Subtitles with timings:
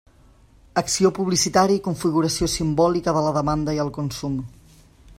[0.81, 4.43] Acció publicitària i configuració simbòlica de la demanda i el consum.